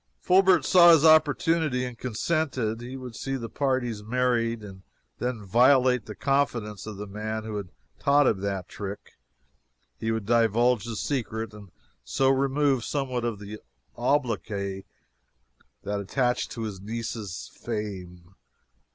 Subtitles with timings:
[0.19, 2.81] Fulbert saw his opportunity and consented.
[2.81, 4.81] He would see the parties married, and
[5.19, 9.11] then violate the confidence of the man who had taught him that trick;
[9.99, 11.71] he would divulge the secret and
[12.03, 13.59] so remove somewhat of the
[13.95, 14.85] obloquy
[15.83, 18.33] that attached to his niece's fame.